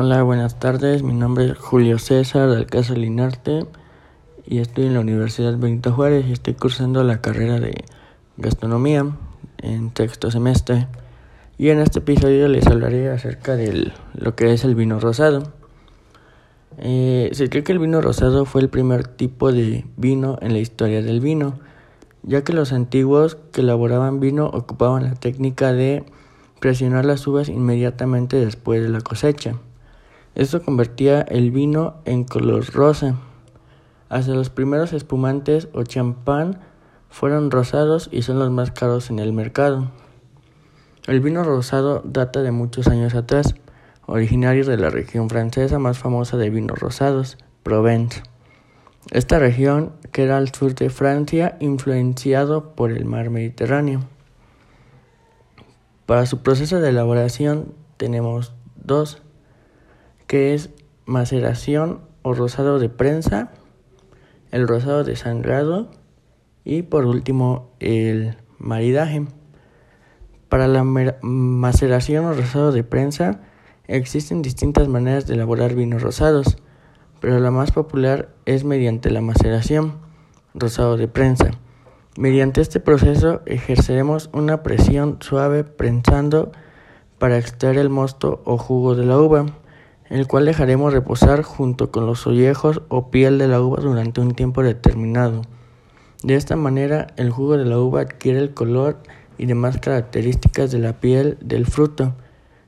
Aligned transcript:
Hola, 0.00 0.22
buenas 0.22 0.60
tardes. 0.60 1.02
Mi 1.02 1.12
nombre 1.12 1.46
es 1.46 1.58
Julio 1.58 1.98
César 1.98 2.66
Caso 2.66 2.94
Linarte 2.94 3.66
y 4.46 4.58
estoy 4.58 4.86
en 4.86 4.94
la 4.94 5.00
Universidad 5.00 5.58
Benito 5.58 5.92
Juárez 5.92 6.24
y 6.28 6.32
estoy 6.32 6.54
cursando 6.54 7.02
la 7.02 7.20
carrera 7.20 7.58
de 7.58 7.84
gastronomía 8.36 9.04
en 9.56 9.90
sexto 9.96 10.30
semestre. 10.30 10.86
Y 11.58 11.70
en 11.70 11.80
este 11.80 11.98
episodio 11.98 12.46
les 12.46 12.68
hablaré 12.68 13.10
acerca 13.10 13.56
de 13.56 13.90
lo 14.14 14.36
que 14.36 14.52
es 14.52 14.62
el 14.62 14.76
vino 14.76 15.00
rosado. 15.00 15.52
Eh, 16.76 17.30
se 17.32 17.50
cree 17.50 17.64
que 17.64 17.72
el 17.72 17.80
vino 17.80 18.00
rosado 18.00 18.44
fue 18.44 18.60
el 18.60 18.68
primer 18.68 19.04
tipo 19.08 19.50
de 19.50 19.84
vino 19.96 20.38
en 20.40 20.52
la 20.52 20.60
historia 20.60 21.02
del 21.02 21.18
vino, 21.18 21.58
ya 22.22 22.44
que 22.44 22.52
los 22.52 22.72
antiguos 22.72 23.36
que 23.50 23.62
elaboraban 23.62 24.20
vino 24.20 24.46
ocupaban 24.46 25.02
la 25.02 25.16
técnica 25.16 25.72
de 25.72 26.04
presionar 26.60 27.04
las 27.04 27.26
uvas 27.26 27.48
inmediatamente 27.48 28.36
después 28.36 28.80
de 28.80 28.90
la 28.90 29.00
cosecha. 29.00 29.56
Esto 30.38 30.62
convertía 30.62 31.22
el 31.22 31.50
vino 31.50 31.96
en 32.04 32.22
color 32.22 32.64
rosa. 32.72 33.16
Hasta 34.08 34.34
los 34.34 34.50
primeros 34.50 34.92
espumantes 34.92 35.66
o 35.72 35.82
champán 35.82 36.60
fueron 37.08 37.50
rosados 37.50 38.08
y 38.12 38.22
son 38.22 38.38
los 38.38 38.48
más 38.48 38.70
caros 38.70 39.10
en 39.10 39.18
el 39.18 39.32
mercado. 39.32 39.90
El 41.08 41.18
vino 41.18 41.42
rosado 41.42 42.02
data 42.04 42.40
de 42.40 42.52
muchos 42.52 42.86
años 42.86 43.16
atrás, 43.16 43.56
originario 44.06 44.64
de 44.64 44.76
la 44.76 44.90
región 44.90 45.28
francesa 45.28 45.80
más 45.80 45.98
famosa 45.98 46.36
de 46.36 46.50
vinos 46.50 46.78
rosados, 46.78 47.36
Provence. 47.64 48.22
Esta 49.10 49.40
región 49.40 49.94
queda 50.12 50.36
al 50.36 50.54
sur 50.54 50.72
de 50.76 50.88
Francia, 50.88 51.56
influenciado 51.58 52.76
por 52.76 52.92
el 52.92 53.06
mar 53.06 53.30
Mediterráneo. 53.30 54.02
Para 56.06 56.26
su 56.26 56.44
proceso 56.44 56.80
de 56.80 56.90
elaboración 56.90 57.74
tenemos 57.96 58.54
dos 58.76 59.20
que 60.28 60.54
es 60.54 60.70
maceración 61.06 62.02
o 62.22 62.34
rosado 62.34 62.78
de 62.78 62.90
prensa, 62.90 63.50
el 64.52 64.68
rosado 64.68 65.02
de 65.02 65.16
sangrado 65.16 65.90
y 66.64 66.82
por 66.82 67.06
último 67.06 67.70
el 67.80 68.36
maridaje. 68.58 69.26
Para 70.48 70.68
la 70.68 70.84
maceración 70.84 72.26
o 72.26 72.34
rosado 72.34 72.72
de 72.72 72.84
prensa 72.84 73.40
existen 73.86 74.42
distintas 74.42 74.86
maneras 74.86 75.26
de 75.26 75.34
elaborar 75.34 75.74
vinos 75.74 76.02
rosados, 76.02 76.58
pero 77.20 77.40
la 77.40 77.50
más 77.50 77.72
popular 77.72 78.28
es 78.44 78.64
mediante 78.64 79.10
la 79.10 79.22
maceración, 79.22 79.94
rosado 80.54 80.98
de 80.98 81.08
prensa. 81.08 81.52
Mediante 82.18 82.60
este 82.60 82.80
proceso 82.80 83.40
ejerceremos 83.46 84.28
una 84.34 84.62
presión 84.62 85.16
suave 85.20 85.64
prensando 85.64 86.52
para 87.18 87.38
extraer 87.38 87.78
el 87.78 87.88
mosto 87.88 88.42
o 88.44 88.58
jugo 88.58 88.94
de 88.94 89.06
la 89.06 89.18
uva 89.18 89.46
el 90.10 90.26
cual 90.26 90.46
dejaremos 90.46 90.92
reposar 90.92 91.42
junto 91.42 91.90
con 91.90 92.06
los 92.06 92.26
ollejos 92.26 92.82
o 92.88 93.10
piel 93.10 93.38
de 93.38 93.48
la 93.48 93.60
uva 93.60 93.80
durante 93.80 94.20
un 94.20 94.34
tiempo 94.34 94.62
determinado. 94.62 95.42
De 96.22 96.34
esta 96.34 96.56
manera, 96.56 97.08
el 97.16 97.30
jugo 97.30 97.56
de 97.56 97.64
la 97.64 97.78
uva 97.78 98.00
adquiere 98.00 98.38
el 98.38 98.54
color 98.54 98.98
y 99.36 99.46
demás 99.46 99.78
características 99.78 100.70
de 100.70 100.78
la 100.78 101.00
piel 101.00 101.36
del 101.40 101.66
fruto, 101.66 102.14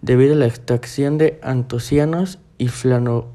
debido 0.00 0.34
a 0.34 0.38
la 0.38 0.46
extracción 0.46 1.18
de 1.18 1.38
antocianos 1.42 2.38
y 2.56 2.68
flanoides. 2.68 3.32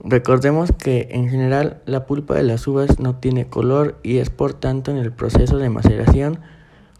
Recordemos 0.00 0.72
que 0.72 1.08
en 1.10 1.28
general 1.28 1.82
la 1.86 2.06
pulpa 2.06 2.34
de 2.34 2.42
las 2.42 2.66
uvas 2.66 2.98
no 2.98 3.16
tiene 3.16 3.48
color 3.48 3.98
y 4.02 4.18
es 4.18 4.30
por 4.30 4.54
tanto 4.54 4.90
en 4.90 4.98
el 4.98 5.12
proceso 5.12 5.58
de 5.58 5.70
maceración 5.70 6.40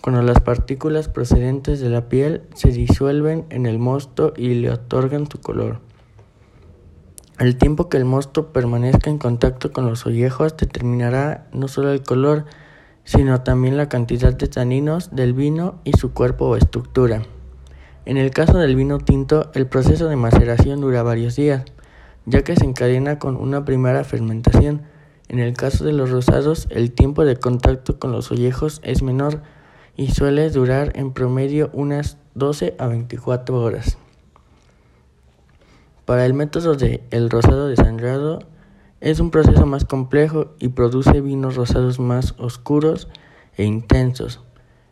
cuando 0.00 0.22
las 0.22 0.40
partículas 0.40 1.08
procedentes 1.08 1.80
de 1.80 1.90
la 1.90 2.08
piel 2.08 2.42
se 2.54 2.68
disuelven 2.68 3.46
en 3.50 3.66
el 3.66 3.78
mosto 3.78 4.32
y 4.36 4.54
le 4.54 4.70
otorgan 4.70 5.28
su 5.30 5.40
color. 5.40 5.80
El 7.38 7.56
tiempo 7.56 7.88
que 7.88 7.98
el 7.98 8.06
mosto 8.06 8.52
permanezca 8.52 9.10
en 9.10 9.18
contacto 9.18 9.72
con 9.72 9.86
los 9.86 10.06
ollejos 10.06 10.56
determinará 10.56 11.48
no 11.52 11.68
solo 11.68 11.92
el 11.92 12.02
color, 12.02 12.46
sino 13.04 13.42
también 13.42 13.76
la 13.76 13.88
cantidad 13.88 14.32
de 14.34 14.48
taninos 14.48 15.14
del 15.14 15.34
vino 15.34 15.80
y 15.84 15.92
su 15.92 16.12
cuerpo 16.12 16.46
o 16.46 16.56
estructura. 16.56 17.22
En 18.06 18.16
el 18.16 18.30
caso 18.30 18.56
del 18.58 18.74
vino 18.74 18.98
tinto, 18.98 19.50
el 19.54 19.66
proceso 19.66 20.08
de 20.08 20.16
maceración 20.16 20.80
dura 20.80 21.02
varios 21.02 21.36
días, 21.36 21.64
ya 22.24 22.42
que 22.42 22.56
se 22.56 22.64
encadena 22.64 23.18
con 23.18 23.36
una 23.36 23.64
primera 23.64 24.02
fermentación. 24.04 24.82
En 25.28 25.38
el 25.38 25.54
caso 25.54 25.84
de 25.84 25.92
los 25.92 26.10
rosados, 26.10 26.68
el 26.70 26.92
tiempo 26.92 27.24
de 27.24 27.36
contacto 27.36 27.98
con 27.98 28.12
los 28.12 28.30
ollejos 28.30 28.80
es 28.82 29.02
menor, 29.02 29.42
y 29.96 30.08
suele 30.12 30.50
durar 30.50 30.92
en 30.94 31.12
promedio 31.12 31.70
unas 31.72 32.18
12 32.34 32.76
a 32.78 32.86
24 32.86 33.60
horas. 33.60 33.98
Para 36.04 36.24
el 36.26 36.34
método 36.34 36.74
de 36.74 37.02
el 37.10 37.30
rosado 37.30 37.68
desangrado 37.68 38.40
es 39.00 39.20
un 39.20 39.30
proceso 39.30 39.66
más 39.66 39.84
complejo 39.84 40.54
y 40.58 40.68
produce 40.68 41.20
vinos 41.20 41.56
rosados 41.56 41.98
más 41.98 42.34
oscuros 42.38 43.08
e 43.56 43.64
intensos. 43.64 44.40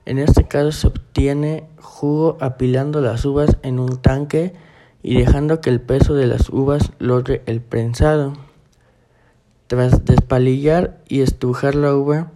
En 0.06 0.18
este 0.18 0.44
caso 0.44 0.72
se 0.72 0.86
obtiene 0.88 1.68
jugo 1.80 2.36
apilando 2.40 3.00
las 3.00 3.24
uvas 3.24 3.56
en 3.62 3.78
un 3.78 3.96
tanque 3.96 4.54
y 5.02 5.18
dejando 5.18 5.60
que 5.60 5.70
el 5.70 5.80
peso 5.80 6.14
de 6.14 6.26
las 6.26 6.48
uvas 6.48 6.92
logre 6.98 7.42
el 7.46 7.60
prensado. 7.60 8.34
Tras 9.66 10.04
despalillar 10.04 11.02
y 11.08 11.20
estrujar 11.20 11.74
la 11.74 11.94
uva, 11.94 12.32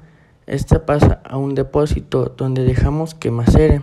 esta 0.48 0.86
pasa 0.86 1.20
a 1.24 1.36
un 1.36 1.54
depósito 1.54 2.34
donde 2.36 2.64
dejamos 2.64 3.14
que 3.14 3.30
macere. 3.30 3.82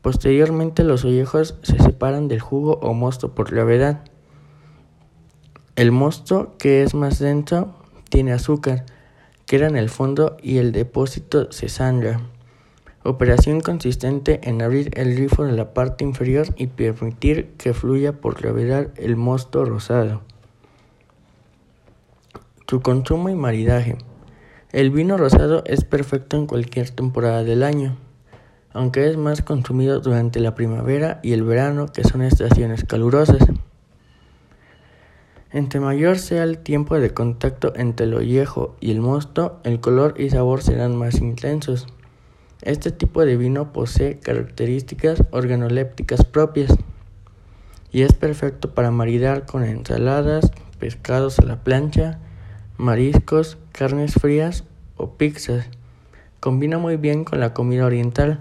Posteriormente 0.00 0.84
los 0.84 1.04
ollejos 1.04 1.56
se 1.62 1.78
separan 1.78 2.28
del 2.28 2.40
jugo 2.40 2.78
o 2.80 2.94
mosto 2.94 3.34
por 3.34 3.50
gravedad. 3.50 4.02
El 5.74 5.92
mosto, 5.92 6.54
que 6.58 6.82
es 6.82 6.94
más 6.94 7.18
denso, 7.18 7.74
tiene 8.08 8.32
azúcar, 8.32 8.86
queda 9.44 9.66
en 9.66 9.76
el 9.76 9.90
fondo 9.90 10.38
y 10.42 10.56
el 10.56 10.72
depósito 10.72 11.52
se 11.52 11.68
sangra. 11.68 12.20
Operación 13.02 13.60
consistente 13.60 14.40
en 14.44 14.62
abrir 14.62 14.98
el 14.98 15.14
grifo 15.14 15.44
de 15.44 15.52
la 15.52 15.74
parte 15.74 16.04
inferior 16.04 16.46
y 16.56 16.68
permitir 16.68 17.52
que 17.58 17.74
fluya 17.74 18.14
por 18.14 18.40
gravedad 18.40 18.88
el 18.96 19.16
mosto 19.16 19.64
rosado. 19.66 20.22
Su 22.66 22.80
consumo 22.80 23.28
y 23.28 23.34
maridaje. 23.34 23.98
El 24.76 24.90
vino 24.90 25.16
rosado 25.16 25.64
es 25.64 25.84
perfecto 25.84 26.36
en 26.36 26.46
cualquier 26.46 26.90
temporada 26.90 27.42
del 27.44 27.62
año, 27.62 27.96
aunque 28.74 29.08
es 29.08 29.16
más 29.16 29.40
consumido 29.40 30.00
durante 30.00 30.38
la 30.38 30.54
primavera 30.54 31.18
y 31.22 31.32
el 31.32 31.44
verano, 31.44 31.86
que 31.86 32.04
son 32.04 32.20
estaciones 32.20 32.84
calurosas. 32.84 33.38
Entre 35.50 35.80
mayor 35.80 36.18
sea 36.18 36.42
el 36.42 36.58
tiempo 36.58 37.00
de 37.00 37.14
contacto 37.14 37.72
entre 37.74 38.04
el 38.04 38.12
ollejo 38.12 38.76
y 38.78 38.90
el 38.90 39.00
mosto, 39.00 39.60
el 39.64 39.80
color 39.80 40.20
y 40.20 40.28
sabor 40.28 40.62
serán 40.62 40.94
más 40.94 41.22
intensos. 41.22 41.86
Este 42.60 42.90
tipo 42.90 43.24
de 43.24 43.38
vino 43.38 43.72
posee 43.72 44.18
características 44.18 45.22
organolépticas 45.30 46.22
propias 46.26 46.76
y 47.92 48.02
es 48.02 48.12
perfecto 48.12 48.74
para 48.74 48.90
maridar 48.90 49.46
con 49.46 49.64
ensaladas, 49.64 50.52
pescados 50.78 51.38
a 51.38 51.44
la 51.44 51.64
plancha, 51.64 52.20
mariscos, 52.78 53.56
carnes 53.72 54.14
frías 54.14 54.64
o 54.96 55.10
pizzas. 55.12 55.68
Combina 56.40 56.78
muy 56.78 56.96
bien 56.96 57.24
con 57.24 57.40
la 57.40 57.54
comida 57.54 57.86
oriental, 57.86 58.40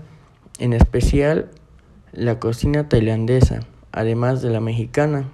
en 0.59 0.73
especial 0.73 1.49
la 2.11 2.39
cocina 2.39 2.89
tailandesa, 2.89 3.61
además 3.91 4.41
de 4.41 4.49
la 4.49 4.59
mexicana. 4.59 5.29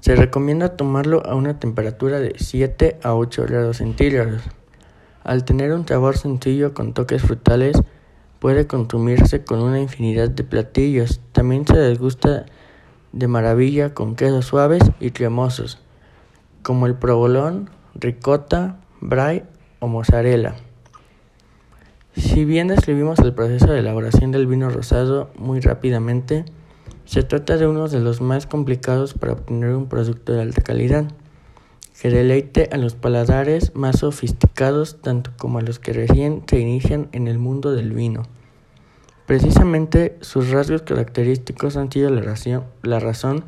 Se 0.00 0.16
recomienda 0.16 0.76
tomarlo 0.76 1.24
a 1.26 1.34
una 1.34 1.58
temperatura 1.60 2.18
de 2.18 2.34
7 2.36 2.98
a 3.02 3.14
8 3.14 3.46
grados 3.46 3.76
centígrados. 3.78 4.42
Al 5.22 5.44
tener 5.44 5.72
un 5.72 5.86
sabor 5.86 6.16
sencillo 6.16 6.72
con 6.72 6.94
toques 6.94 7.22
frutales, 7.22 7.76
puede 8.38 8.66
consumirse 8.66 9.44
con 9.44 9.60
una 9.60 9.80
infinidad 9.80 10.30
de 10.30 10.42
platillos. 10.42 11.20
También 11.32 11.66
se 11.66 11.76
desgusta 11.76 12.46
de 13.12 13.28
maravilla 13.28 13.92
con 13.92 14.16
quesos 14.16 14.46
suaves 14.46 14.82
y 14.98 15.10
cremosos 15.10 15.78
como 16.62 16.86
el 16.86 16.94
provolón, 16.94 17.70
ricota, 17.94 18.80
brie 19.00 19.44
o 19.78 19.88
mozzarella. 19.88 20.54
Si 22.16 22.44
bien 22.44 22.68
describimos 22.68 23.18
el 23.20 23.32
proceso 23.32 23.68
de 23.68 23.78
elaboración 23.78 24.32
del 24.32 24.46
vino 24.46 24.68
rosado 24.68 25.30
muy 25.36 25.60
rápidamente, 25.60 26.44
se 27.04 27.22
trata 27.22 27.56
de 27.56 27.66
uno 27.66 27.88
de 27.88 28.00
los 28.00 28.20
más 28.20 28.46
complicados 28.46 29.14
para 29.14 29.32
obtener 29.32 29.74
un 29.74 29.88
producto 29.88 30.32
de 30.32 30.42
alta 30.42 30.62
calidad, 30.62 31.10
que 32.00 32.08
deleite 32.08 32.68
a 32.72 32.78
los 32.78 32.94
paladares 32.94 33.74
más 33.74 33.98
sofisticados 33.98 35.00
tanto 35.02 35.32
como 35.36 35.58
a 35.58 35.62
los 35.62 35.78
que 35.78 35.92
recién 35.92 36.42
se 36.46 36.58
inician 36.58 37.08
en 37.12 37.28
el 37.28 37.38
mundo 37.38 37.72
del 37.72 37.92
vino. 37.92 38.22
Precisamente 39.26 40.16
sus 40.20 40.50
rasgos 40.50 40.82
característicos 40.82 41.76
han 41.76 41.92
sido 41.92 42.10
la 42.10 42.22
razón, 42.22 42.64
la 42.82 43.00
razón 43.00 43.44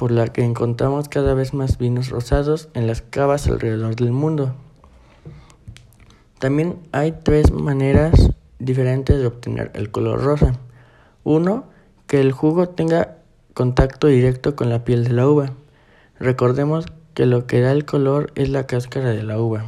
por 0.00 0.12
la 0.12 0.28
que 0.28 0.42
encontramos 0.42 1.10
cada 1.10 1.34
vez 1.34 1.52
más 1.52 1.76
vinos 1.76 2.08
rosados 2.08 2.70
en 2.72 2.86
las 2.86 3.02
cavas 3.02 3.46
alrededor 3.48 3.96
del 3.96 4.12
mundo. 4.12 4.54
También 6.38 6.78
hay 6.90 7.12
tres 7.22 7.52
maneras 7.52 8.30
diferentes 8.58 9.18
de 9.18 9.26
obtener 9.26 9.70
el 9.74 9.90
color 9.90 10.22
rosa. 10.22 10.54
1. 11.24 11.64
Que 12.06 12.22
el 12.22 12.32
jugo 12.32 12.70
tenga 12.70 13.18
contacto 13.52 14.06
directo 14.06 14.56
con 14.56 14.70
la 14.70 14.84
piel 14.86 15.04
de 15.04 15.12
la 15.12 15.28
uva. 15.28 15.52
Recordemos 16.18 16.86
que 17.12 17.26
lo 17.26 17.46
que 17.46 17.60
da 17.60 17.70
el 17.72 17.84
color 17.84 18.32
es 18.36 18.48
la 18.48 18.66
cáscara 18.66 19.10
de 19.10 19.22
la 19.22 19.38
uva. 19.38 19.66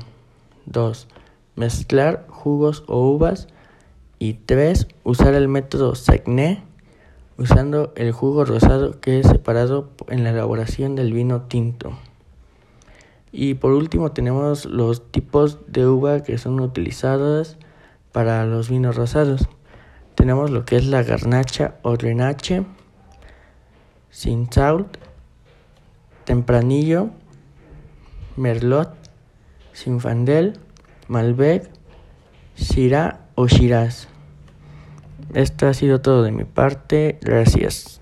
2. 0.64 1.08
Mezclar 1.56 2.25
jugos 2.31 2.84
o 2.87 3.06
uvas. 3.06 3.49
Y 4.19 4.32
3. 4.32 4.88
Usar 5.05 5.34
el 5.34 5.49
método 5.49 5.94
Sagné 5.94 6.62
usando 7.38 7.93
el 7.96 8.12
jugo 8.12 8.44
rosado 8.44 9.00
que 9.00 9.20
es 9.20 9.26
separado 9.26 9.90
en 10.08 10.25
la 10.25 10.31
elaboración 10.31 10.94
del 10.94 11.12
vino 11.12 11.43
tinto. 11.43 11.93
Y 13.32 13.55
por 13.55 13.73
último 13.73 14.12
tenemos 14.12 14.67
los 14.67 15.11
tipos 15.11 15.58
de 15.67 15.87
uva 15.87 16.23
que 16.23 16.37
son 16.37 16.61
utilizadas 16.61 17.56
para 18.12 18.44
los 18.44 18.69
vinos 18.69 18.96
rosados. 18.96 19.49
Tenemos 20.14 20.50
lo 20.50 20.67
que 20.67 20.76
es 20.76 20.87
la 20.87 21.02
garnacha 21.02 21.76
o 21.82 21.94
grenache, 21.94 22.64
sin 24.11 24.49
tempranillo, 26.25 27.11
merlot, 28.37 28.94
sinfandel, 29.73 30.58
malbec, 31.08 31.69
syrah 32.55 33.20
o 33.34 33.46
shiraz. 33.49 34.08
Esto 35.34 35.66
ha 35.66 35.74
sido 35.74 36.00
todo 36.00 36.22
de 36.22 36.32
mi 36.32 36.44
parte. 36.44 37.19
Gracias. 37.22 38.01